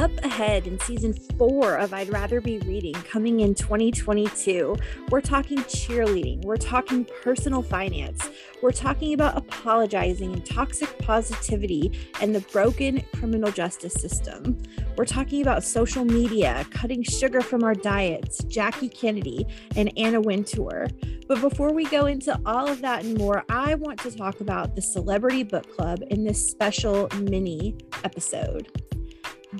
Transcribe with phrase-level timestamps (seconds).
[0.00, 4.74] Up ahead in season four of I'd Rather Be Reading coming in 2022,
[5.10, 8.30] we're talking cheerleading, we're talking personal finance,
[8.62, 11.92] we're talking about apologizing and toxic positivity
[12.22, 14.56] and the broken criminal justice system.
[14.96, 19.46] We're talking about social media, cutting sugar from our diets, Jackie Kennedy,
[19.76, 20.88] and Anna Wintour.
[21.28, 24.76] But before we go into all of that and more, I want to talk about
[24.76, 28.89] the Celebrity Book Club in this special mini episode.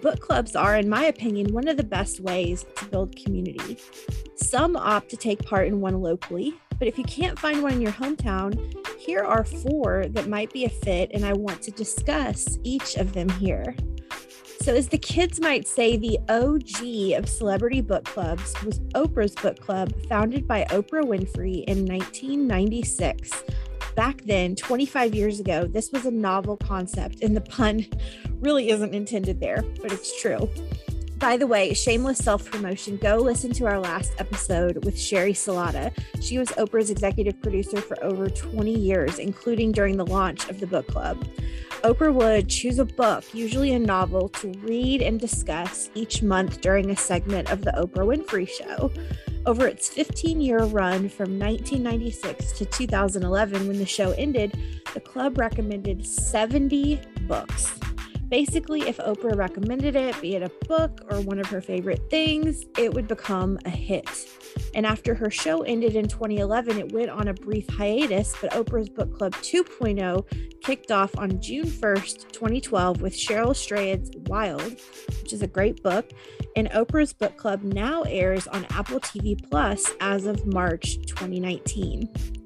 [0.01, 3.77] Book clubs are, in my opinion, one of the best ways to build community.
[4.35, 7.83] Some opt to take part in one locally, but if you can't find one in
[7.83, 12.59] your hometown, here are four that might be a fit, and I want to discuss
[12.63, 13.77] each of them here.
[14.63, 19.61] So, as the kids might say, the OG of celebrity book clubs was Oprah's Book
[19.61, 23.43] Club, founded by Oprah Winfrey in 1996.
[23.97, 27.87] Back then, 25 years ago, this was a novel concept, and the pun
[28.41, 30.49] really isn't intended there, but it's true.
[31.21, 35.93] By the way, shameless self promotion, go listen to our last episode with Sheri Salata.
[36.23, 40.67] She was Oprah's executive producer for over 20 years, including during the launch of the
[40.67, 41.23] book club.
[41.83, 46.91] Oprah would choose a book, usually a novel, to read and discuss each month during
[46.91, 48.91] a segment of The Oprah Winfrey Show.
[49.45, 54.59] Over its 15 year run from 1996 to 2011, when the show ended,
[54.95, 57.79] the club recommended 70 books.
[58.31, 62.65] Basically, if Oprah recommended it, be it a book or one of her favorite things,
[62.79, 64.09] it would become a hit.
[64.73, 68.89] And after her show ended in 2011, it went on a brief hiatus, but Oprah's
[68.89, 74.81] Book Club 2.0 kicked off on June 1st, 2012, with Cheryl Strayed's Wild,
[75.23, 76.09] which is a great book.
[76.55, 82.40] And Oprah's Book Club now airs on Apple TV Plus as of March 2019.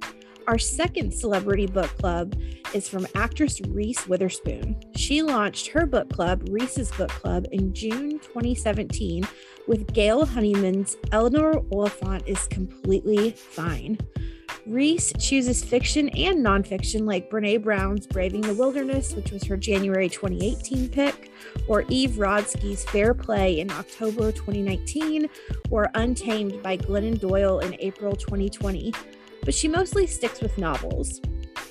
[0.47, 2.35] Our second celebrity book club
[2.75, 4.77] is from actress Reese Witherspoon.
[4.95, 9.27] She launched her book club, Reese's Book Club, in June 2017
[9.67, 13.99] with Gail Honeyman's Eleanor Oliphant is Completely Fine.
[14.67, 20.09] Reese chooses fiction and nonfiction like Brene Brown's Braving the Wilderness, which was her January
[20.11, 21.31] 2018 pick,
[21.69, 25.29] or Eve Rodsky's Fair Play in October 2019,
[25.71, 28.93] or Untamed by Glennon Doyle in April 2020
[29.45, 31.21] but she mostly sticks with novels.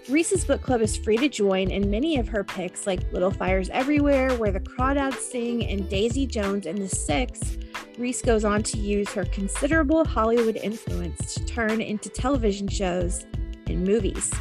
[0.10, 3.70] Reese's book club is free to join, and many of her picks, like Little Fires
[3.70, 7.58] Everywhere, Where the Crawdads Sing, and Daisy Jones and the Six,
[7.98, 13.26] Reese goes on to use her considerable Hollywood influence to turn into television shows
[13.68, 14.32] and movies.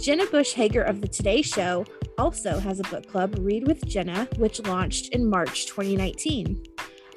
[0.00, 1.84] Jenna Bush Hager of The Today Show
[2.18, 6.62] also has a book club, Read with Jenna, which launched in March 2019.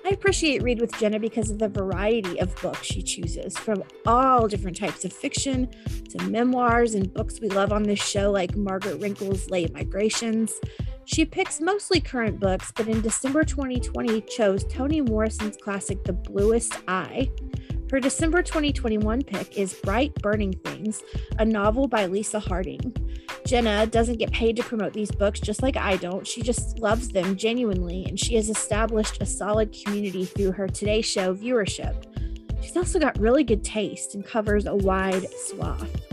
[0.05, 4.49] I appreciate Read with Jenna because of the variety of books she chooses, from all
[4.49, 5.69] different types of fiction
[6.09, 10.59] to memoirs and books we love on this show, like Margaret Renkl's Late Migrations.
[11.05, 16.77] She picks mostly current books, but in December 2020 chose Toni Morrison's classic The Bluest
[16.87, 17.29] Eye.
[17.93, 21.03] Her December 2021 pick is Bright Burning Things,
[21.37, 22.91] a novel by Lisa Harding.
[23.45, 26.25] Jenna doesn't get paid to promote these books just like I don't.
[26.25, 31.03] She just loves them genuinely, and she has established a solid community through her Today
[31.03, 31.93] Show viewership.
[32.63, 36.12] She's also got really good taste and covers a wide swath.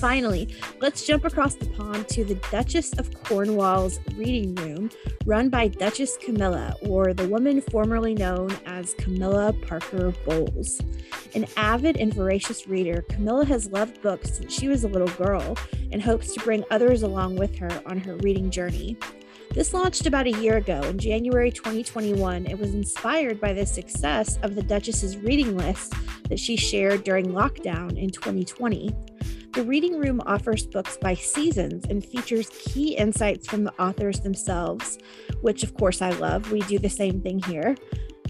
[0.00, 0.48] Finally,
[0.80, 4.88] let's jump across the pond to the Duchess of Cornwall's reading room,
[5.26, 10.80] run by Duchess Camilla, or the woman formerly known as Camilla Parker Bowles.
[11.34, 15.54] An avid and voracious reader, Camilla has loved books since she was a little girl
[15.92, 18.96] and hopes to bring others along with her on her reading journey.
[19.52, 22.46] This launched about a year ago in January 2021.
[22.46, 25.92] It was inspired by the success of the Duchess's reading list
[26.30, 28.94] that she shared during lockdown in 2020.
[29.52, 34.96] The Reading Room offers books by seasons and features key insights from the authors themselves,
[35.40, 36.52] which of course I love.
[36.52, 37.74] We do the same thing here.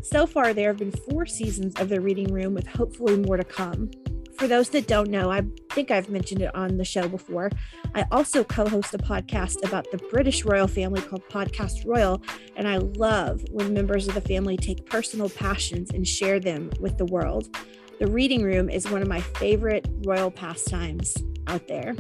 [0.03, 3.45] So far, there have been four seasons of the Reading Room with hopefully more to
[3.45, 3.91] come.
[4.39, 5.43] For those that don't know, I
[5.73, 7.51] think I've mentioned it on the show before.
[7.95, 12.23] I also co host a podcast about the British royal family called Podcast Royal,
[12.57, 16.97] and I love when members of the family take personal passions and share them with
[16.97, 17.55] the world.
[18.01, 21.15] The reading room is one of my favorite royal pastimes
[21.47, 21.95] out there.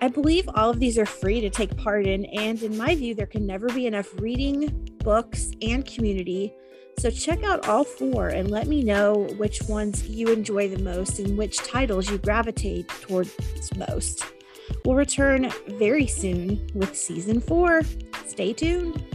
[0.00, 3.12] I believe all of these are free to take part in, and in my view,
[3.12, 4.68] there can never be enough reading,
[5.02, 6.54] books, and community.
[7.00, 11.18] So check out all four and let me know which ones you enjoy the most
[11.18, 13.34] and which titles you gravitate towards
[13.76, 14.24] most.
[14.84, 17.82] We'll return very soon with season four.
[18.28, 19.13] Stay tuned.